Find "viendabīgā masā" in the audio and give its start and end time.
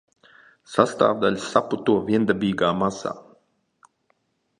2.07-3.13